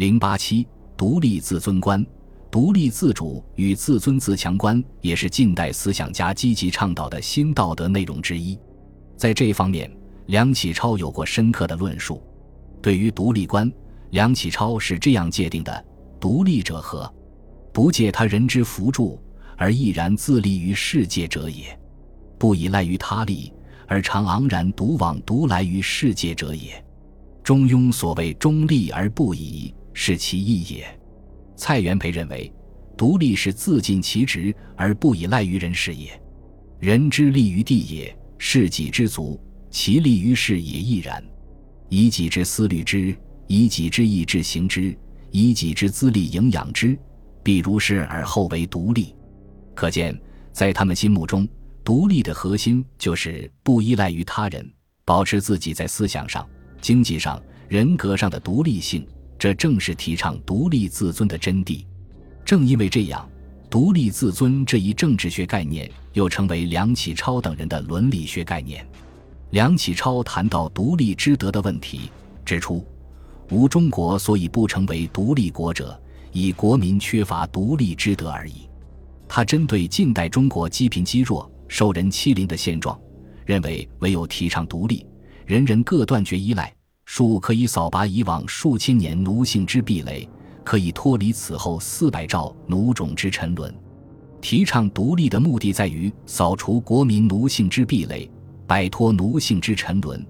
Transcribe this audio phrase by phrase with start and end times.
[0.00, 2.02] 零八七，独立自尊观，
[2.50, 8.58] 独立自主与自尊自强观也是近代思想家积极倡导的新道德内容之一。
[9.14, 9.94] 在这方面，
[10.28, 12.22] 梁启超有过深刻的论述。
[12.80, 13.70] 对于独立观，
[14.08, 15.84] 梁启超是这样界定的：
[16.18, 17.14] 独立者何？
[17.70, 19.20] 不借他人之扶助，
[19.58, 21.78] 而毅然自立于世界者也；
[22.38, 23.52] 不依赖于他力，
[23.86, 26.82] 而常昂然独往独来于世界者也。
[27.44, 30.98] 中庸所谓中立而不移，是其意也。
[31.56, 32.50] 蔡元培认为，
[32.96, 36.18] 独立是自尽其职而不依赖于人事也。
[36.78, 41.22] 人之立于地也，是己之足；其立于世也亦然。
[41.90, 43.14] 以己之思虑之，
[43.46, 44.96] 以己之意志行之，
[45.32, 46.98] 以己之资力营养之，
[47.42, 49.14] 必如是而后为独立。
[49.74, 50.18] 可见，
[50.50, 51.46] 在他们心目中，
[51.84, 54.66] 独立的核心就是不依赖于他人，
[55.04, 56.48] 保持自己在思想上。
[56.80, 59.06] 经济上、人格上的独立性，
[59.40, 61.82] 这正是提倡独立自尊的真谛。
[62.44, 63.26] 正因为这样，
[63.70, 68.86] 独立自尊这一政治学概念又成为梁启超等人的伦理学概念。
[69.52, 72.10] 梁启超谈到独立之德的问题，
[72.44, 72.84] 指出：
[73.50, 75.98] 吾中国所以不成为独立国者，
[76.32, 78.68] 以国民缺乏独立之德而已。
[79.26, 83.00] 他针对近代中国积贫积弱、受人欺凌的现状，
[83.46, 85.06] 认为唯有提倡独立。
[85.46, 86.70] 人人各断绝依赖，
[87.12, 90.28] 树可以扫拔以往数千年奴性之壁垒，
[90.62, 93.74] 可以脱离此后四百兆奴种之沉沦。
[94.40, 98.30] 提倡独立的目的在于扫除国民奴性之壁垒，
[98.64, 100.24] 摆脱奴性之沉沦，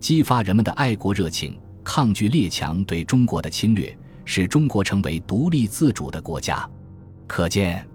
[0.00, 3.94] 激发人们的爱国热情，抗拒列强对中国的侵略，
[4.24, 6.66] 使中国成为独立自主的国家。
[7.26, 7.86] 可见，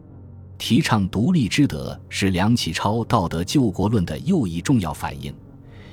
[0.59, 5.33] 提倡独立之德是梁启超道德救国论的又一重要反应。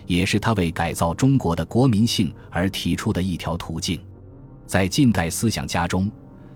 [0.07, 4.01] 也是他为改造中国的国民性而提出的一条途径。
[4.67, 6.11] 在近代思想家中，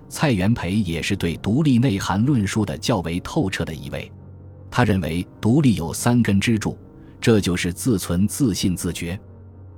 [0.08, 4.10] 蔡元培也是对独立内涵论述的较为透彻的一位。
[4.70, 6.76] 他认为独立有三根支柱，
[7.20, 9.18] 这就是自存、自信、自觉。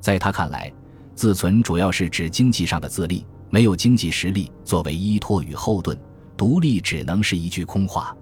[0.00, 0.72] 在他看来，
[1.14, 5.98] 自存主要是指经济上的自立，没有经济实力作为依托与后盾，
[6.36, 8.16] 独立只能是一句空话。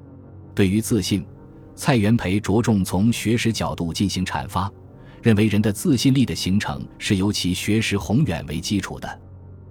[0.55, 1.25] 对于自信，
[1.75, 4.71] 蔡元培着重从学识角度进行阐发。
[5.23, 9.21] 认为人的自信力的形成是由其学识宏远为基础的，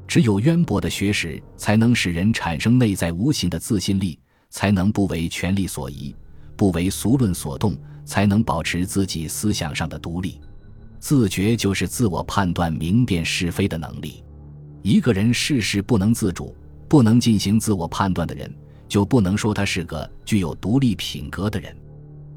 [0.08, 4.20] 只有渊博的学识才能使人产生内在无形的自信力，
[4.50, 6.16] 才能不为权力所移，
[6.56, 10.40] 不为俗论所动，才能保持自己思想上的独立。
[11.00, 14.24] 自觉就是自我判断、明辨是非的能力。
[14.82, 16.56] 一个人事事不能自主，
[16.90, 18.54] 不能进行自我判断的人，
[18.88, 21.76] 就不能说他是个具有独立品格的人。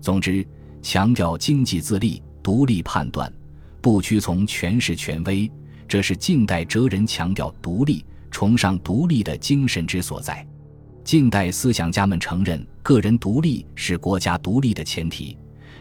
[0.00, 0.46] 总之，
[0.82, 2.22] 强调经济自立。
[2.42, 3.32] 独立判断，
[3.80, 5.50] 不屈从权势权威，
[5.86, 10.46] 这是近代哲人强调独立、崇尚独立的精神之所在。
[11.02, 15.36] 近代思想家们承认个人独立是国家独立的前提。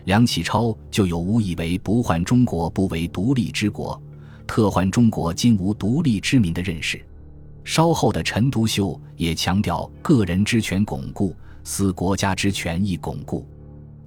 [0.06, 4.02] 梁启超就有“无以为不患中国不为独立之国，
[4.48, 7.06] 特患中国今无独立之民”的认识。
[7.64, 13.48] 稍后的陈独秀也强调个人之权巩固，思国家之权益巩固，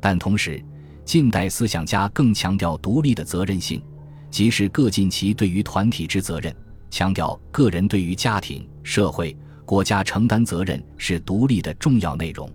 [0.00, 0.64] 但同时。
[1.04, 3.82] 近代思想家更强调独立的责任性，
[4.30, 6.54] 即是各尽其对于团体之责任，
[6.90, 12.48] 强调个人对于家庭、社会、国家承担责任是独立的重要内容。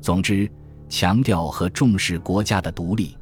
[0.00, 0.50] 总之，
[0.88, 3.16] 强调和重视国家的独立，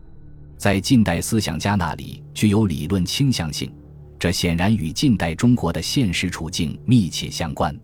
[0.56, 3.72] 在近代思想家那里具有理论倾向性，
[4.18, 7.74] 这显然与近代中国的现实处境密切相关。